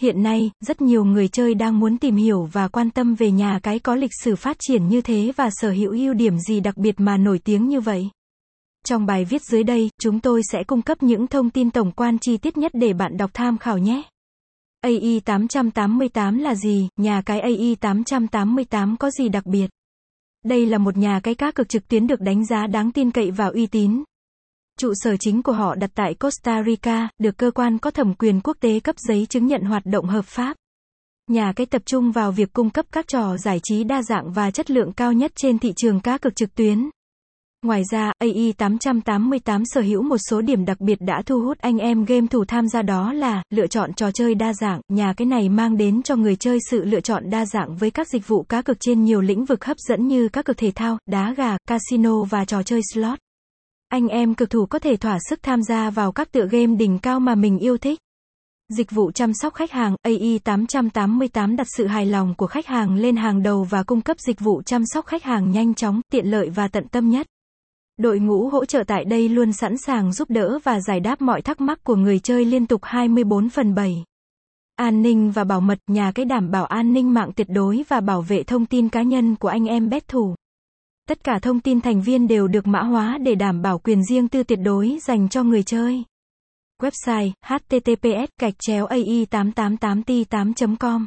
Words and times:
hiện 0.00 0.22
nay, 0.22 0.50
rất 0.60 0.80
nhiều 0.80 1.04
người 1.04 1.28
chơi 1.28 1.54
đang 1.54 1.80
muốn 1.80 1.98
tìm 1.98 2.16
hiểu 2.16 2.48
và 2.52 2.68
quan 2.68 2.90
tâm 2.90 3.14
về 3.14 3.30
nhà 3.30 3.60
cái 3.62 3.78
có 3.78 3.94
lịch 3.94 4.10
sử 4.24 4.36
phát 4.36 4.56
triển 4.60 4.88
như 4.88 5.00
thế 5.00 5.32
và 5.36 5.50
sở 5.50 5.70
hữu 5.70 5.92
ưu 5.92 6.14
điểm 6.14 6.38
gì 6.38 6.60
đặc 6.60 6.76
biệt 6.76 7.00
mà 7.00 7.16
nổi 7.16 7.38
tiếng 7.38 7.68
như 7.68 7.80
vậy. 7.80 8.08
Trong 8.84 9.06
bài 9.06 9.24
viết 9.24 9.42
dưới 9.42 9.62
đây, 9.62 9.90
chúng 10.00 10.20
tôi 10.20 10.42
sẽ 10.52 10.64
cung 10.64 10.82
cấp 10.82 11.02
những 11.02 11.26
thông 11.26 11.50
tin 11.50 11.70
tổng 11.70 11.92
quan 11.92 12.18
chi 12.18 12.36
tiết 12.36 12.56
nhất 12.56 12.72
để 12.74 12.92
bạn 12.92 13.16
đọc 13.16 13.30
tham 13.34 13.58
khảo 13.58 13.78
nhé. 13.78 14.02
AI 14.80 15.20
888 15.20 16.38
là 16.38 16.54
gì? 16.54 16.88
Nhà 16.96 17.22
cái 17.26 17.40
AI 17.40 17.76
888 17.80 18.96
có 18.96 19.10
gì 19.10 19.28
đặc 19.28 19.46
biệt? 19.46 19.66
Đây 20.44 20.66
là 20.66 20.78
một 20.78 20.96
nhà 20.96 21.20
cái 21.22 21.34
cá 21.34 21.50
cược 21.50 21.68
trực 21.68 21.88
tuyến 21.88 22.06
được 22.06 22.20
đánh 22.20 22.46
giá 22.46 22.66
đáng 22.66 22.92
tin 22.92 23.10
cậy 23.10 23.30
và 23.30 23.46
uy 23.46 23.66
tín. 23.66 24.02
Trụ 24.80 24.92
sở 24.94 25.16
chính 25.16 25.42
của 25.42 25.52
họ 25.52 25.74
đặt 25.74 25.90
tại 25.94 26.14
Costa 26.14 26.62
Rica, 26.66 27.08
được 27.18 27.38
cơ 27.38 27.50
quan 27.50 27.78
có 27.78 27.90
thẩm 27.90 28.14
quyền 28.14 28.40
quốc 28.40 28.56
tế 28.60 28.80
cấp 28.80 28.96
giấy 28.98 29.26
chứng 29.30 29.46
nhận 29.46 29.62
hoạt 29.62 29.86
động 29.86 30.06
hợp 30.06 30.24
pháp. 30.24 30.56
Nhà 31.30 31.52
cái 31.56 31.66
tập 31.66 31.82
trung 31.86 32.12
vào 32.12 32.32
việc 32.32 32.52
cung 32.52 32.70
cấp 32.70 32.86
các 32.92 33.08
trò 33.08 33.36
giải 33.36 33.60
trí 33.62 33.84
đa 33.84 34.02
dạng 34.02 34.32
và 34.32 34.50
chất 34.50 34.70
lượng 34.70 34.92
cao 34.92 35.12
nhất 35.12 35.32
trên 35.36 35.58
thị 35.58 35.72
trường 35.76 36.00
cá 36.00 36.18
cược 36.18 36.36
trực 36.36 36.54
tuyến. 36.54 36.90
Ngoài 37.62 37.82
ra, 37.90 38.12
AI 38.18 38.52
888 38.52 39.62
sở 39.64 39.80
hữu 39.80 40.02
một 40.02 40.16
số 40.18 40.40
điểm 40.40 40.64
đặc 40.64 40.80
biệt 40.80 40.98
đã 41.00 41.22
thu 41.26 41.40
hút 41.40 41.58
anh 41.58 41.78
em 41.78 42.04
game 42.04 42.26
thủ 42.26 42.44
tham 42.44 42.68
gia 42.68 42.82
đó 42.82 43.12
là, 43.12 43.42
lựa 43.50 43.66
chọn 43.66 43.92
trò 43.92 44.10
chơi 44.10 44.34
đa 44.34 44.52
dạng, 44.52 44.80
nhà 44.88 45.14
cái 45.16 45.26
này 45.26 45.48
mang 45.48 45.76
đến 45.76 46.02
cho 46.02 46.16
người 46.16 46.36
chơi 46.36 46.58
sự 46.70 46.84
lựa 46.84 47.00
chọn 47.00 47.30
đa 47.30 47.46
dạng 47.46 47.76
với 47.76 47.90
các 47.90 48.08
dịch 48.08 48.28
vụ 48.28 48.42
cá 48.42 48.62
cược 48.62 48.76
trên 48.80 49.04
nhiều 49.04 49.20
lĩnh 49.20 49.44
vực 49.44 49.64
hấp 49.64 49.76
dẫn 49.88 50.08
như 50.08 50.28
các 50.28 50.44
cược 50.44 50.56
thể 50.56 50.72
thao, 50.74 50.98
đá 51.06 51.34
gà, 51.36 51.56
casino 51.66 52.22
và 52.22 52.44
trò 52.44 52.62
chơi 52.62 52.80
slot. 52.94 53.18
Anh 53.90 54.08
em 54.08 54.34
cực 54.34 54.50
thủ 54.50 54.66
có 54.66 54.78
thể 54.78 54.96
thỏa 54.96 55.18
sức 55.28 55.42
tham 55.42 55.62
gia 55.62 55.90
vào 55.90 56.12
các 56.12 56.32
tựa 56.32 56.46
game 56.50 56.76
đỉnh 56.76 56.98
cao 56.98 57.20
mà 57.20 57.34
mình 57.34 57.58
yêu 57.58 57.78
thích. 57.78 57.98
Dịch 58.68 58.90
vụ 58.90 59.10
chăm 59.10 59.32
sóc 59.34 59.54
khách 59.54 59.72
hàng 59.72 59.96
AI 60.02 60.38
888 60.44 61.56
đặt 61.56 61.66
sự 61.76 61.86
hài 61.86 62.06
lòng 62.06 62.34
của 62.36 62.46
khách 62.46 62.66
hàng 62.66 62.94
lên 62.94 63.16
hàng 63.16 63.42
đầu 63.42 63.64
và 63.70 63.82
cung 63.82 64.00
cấp 64.00 64.16
dịch 64.20 64.40
vụ 64.40 64.62
chăm 64.62 64.82
sóc 64.86 65.06
khách 65.06 65.22
hàng 65.22 65.50
nhanh 65.50 65.74
chóng, 65.74 66.00
tiện 66.12 66.26
lợi 66.26 66.50
và 66.50 66.68
tận 66.68 66.88
tâm 66.88 67.10
nhất. 67.10 67.26
Đội 67.96 68.18
ngũ 68.18 68.48
hỗ 68.48 68.64
trợ 68.64 68.84
tại 68.86 69.04
đây 69.04 69.28
luôn 69.28 69.52
sẵn 69.52 69.76
sàng 69.78 70.12
giúp 70.12 70.30
đỡ 70.30 70.58
và 70.64 70.80
giải 70.80 71.00
đáp 71.00 71.20
mọi 71.20 71.42
thắc 71.42 71.60
mắc 71.60 71.84
của 71.84 71.96
người 71.96 72.18
chơi 72.18 72.44
liên 72.44 72.66
tục 72.66 72.80
24 72.84 73.48
phần 73.48 73.74
7. 73.74 74.04
An 74.76 75.02
ninh 75.02 75.30
và 75.30 75.44
bảo 75.44 75.60
mật, 75.60 75.78
nhà 75.86 76.12
cái 76.14 76.24
đảm 76.24 76.50
bảo 76.50 76.64
an 76.64 76.92
ninh 76.92 77.14
mạng 77.14 77.30
tuyệt 77.36 77.46
đối 77.50 77.84
và 77.88 78.00
bảo 78.00 78.22
vệ 78.22 78.42
thông 78.42 78.66
tin 78.66 78.88
cá 78.88 79.02
nhân 79.02 79.36
của 79.36 79.48
anh 79.48 79.66
em 79.66 79.88
bet 79.88 80.08
thủ. 80.08 80.34
Tất 81.10 81.24
cả 81.24 81.38
thông 81.38 81.60
tin 81.60 81.80
thành 81.80 82.02
viên 82.02 82.28
đều 82.28 82.48
được 82.48 82.66
mã 82.66 82.82
hóa 82.82 83.18
để 83.18 83.34
đảm 83.34 83.62
bảo 83.62 83.78
quyền 83.78 84.04
riêng 84.04 84.28
tư 84.28 84.42
tuyệt 84.42 84.58
đối 84.62 84.98
dành 85.02 85.28
cho 85.28 85.42
người 85.42 85.62
chơi. 85.62 86.04
Website 86.82 87.30
https 87.46 88.28
gạch 88.40 88.54
chéo 88.58 88.86
ai 88.86 89.26
888 89.30 90.02
t 90.02 90.10
8 90.30 90.76
com 90.76 91.06